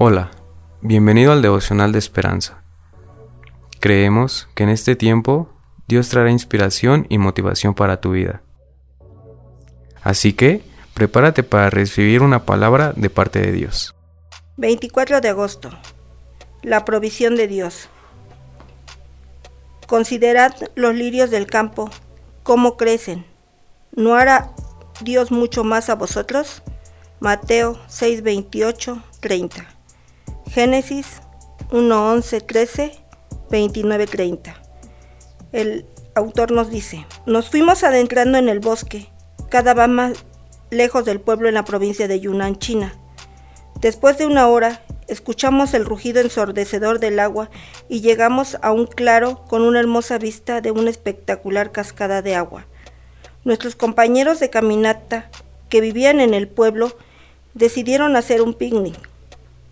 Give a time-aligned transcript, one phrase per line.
[0.00, 0.30] Hola,
[0.80, 2.62] bienvenido al devocional de esperanza.
[3.80, 5.50] Creemos que en este tiempo
[5.88, 8.40] Dios traerá inspiración y motivación para tu vida.
[10.00, 10.62] Así que,
[10.94, 13.92] prepárate para recibir una palabra de parte de Dios.
[14.56, 15.70] 24 de agosto.
[16.62, 17.88] La provisión de Dios.
[19.88, 21.90] Considerad los lirios del campo,
[22.44, 23.26] cómo crecen.
[23.96, 24.52] ¿No hará
[25.00, 26.62] Dios mucho más a vosotros?
[27.18, 29.77] Mateo 6, 28, 30.
[30.58, 31.20] Génesis
[31.70, 32.92] 1, 11, 13,
[33.48, 34.60] 29, 30.
[35.52, 39.08] El autor nos dice, nos fuimos adentrando en el bosque,
[39.50, 40.24] cada vez más
[40.70, 42.92] lejos del pueblo en la provincia de Yunnan, China.
[43.80, 47.50] Después de una hora, escuchamos el rugido ensordecedor del agua
[47.88, 52.66] y llegamos a un claro con una hermosa vista de una espectacular cascada de agua.
[53.44, 55.30] Nuestros compañeros de caminata
[55.68, 56.96] que vivían en el pueblo
[57.54, 59.08] decidieron hacer un picnic.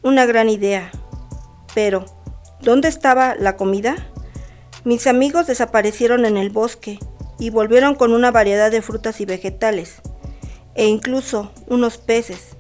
[0.07, 0.93] Una gran idea.
[1.75, 2.07] Pero,
[2.61, 3.97] ¿dónde estaba la comida?
[4.85, 7.01] Mis amigos desaparecieron en el bosque
[7.41, 9.97] y volvieron con una variedad de frutas y vegetales,
[10.77, 12.57] e incluso unos peces.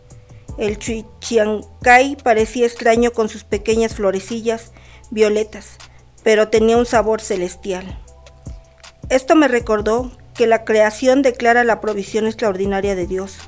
[0.58, 4.72] El chiancay parecía extraño con sus pequeñas florecillas
[5.12, 5.78] violetas,
[6.24, 7.96] pero tenía un sabor celestial.
[9.08, 13.38] Esto me recordó que la creación declara la provisión extraordinaria de Dios.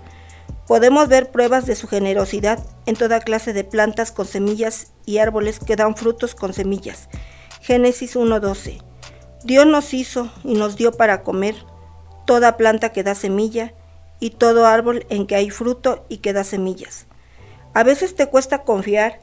[0.68, 5.60] Podemos ver pruebas de su generosidad en toda clase de plantas con semillas y árboles
[5.60, 7.08] que dan frutos con semillas.
[7.62, 8.82] Génesis 1.12.
[9.44, 11.54] Dios nos hizo y nos dio para comer
[12.26, 13.72] toda planta que da semilla
[14.20, 17.06] y todo árbol en que hay fruto y que da semillas.
[17.72, 19.20] A veces te cuesta confiar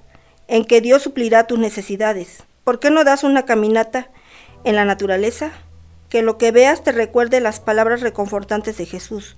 [0.47, 2.43] en que Dios suplirá tus necesidades.
[2.63, 4.09] ¿Por qué no das una caminata
[4.63, 5.51] en la naturaleza?
[6.09, 9.35] que lo que veas te recuerde las palabras reconfortantes de Jesús.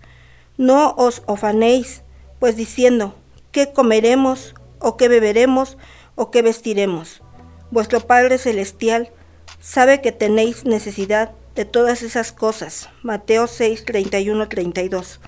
[0.57, 2.01] No os ofanéis,
[2.39, 3.15] pues diciendo,
[3.51, 5.77] ¿qué comeremos, o qué beberemos,
[6.15, 7.21] o qué vestiremos?
[7.69, 9.11] Vuestro Padre Celestial
[9.59, 12.89] sabe que tenéis necesidad de todas esas cosas.
[13.03, 15.19] Mateo 6, 31, 32.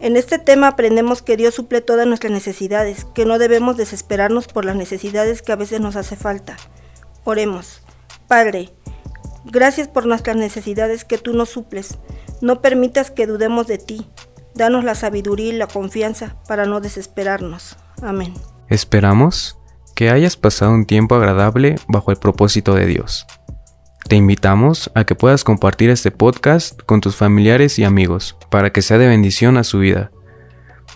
[0.00, 4.64] En este tema aprendemos que Dios suple todas nuestras necesidades, que no debemos desesperarnos por
[4.64, 6.56] las necesidades que a veces nos hace falta.
[7.24, 7.82] Oremos.
[8.28, 8.72] Padre,
[9.44, 11.96] Gracias por nuestras necesidades que tú nos suples.
[12.40, 14.06] No permitas que dudemos de ti.
[14.54, 17.76] Danos la sabiduría y la confianza para no desesperarnos.
[18.02, 18.34] Amén.
[18.68, 19.58] Esperamos
[19.94, 23.26] que hayas pasado un tiempo agradable bajo el propósito de Dios.
[24.08, 28.82] Te invitamos a que puedas compartir este podcast con tus familiares y amigos para que
[28.82, 30.10] sea de bendición a su vida.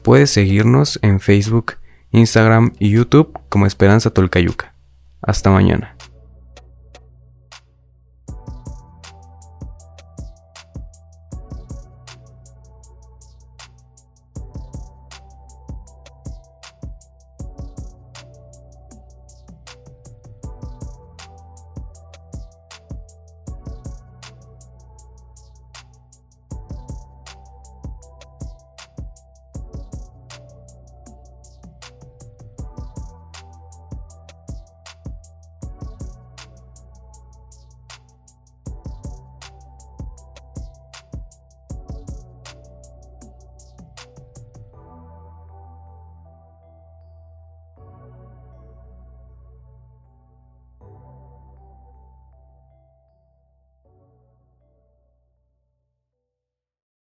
[0.02, 1.74] Puedes seguirnos en Facebook,
[2.10, 4.74] Instagram y YouTube como Esperanza Tolcayuca.
[5.22, 5.96] Hasta mañana.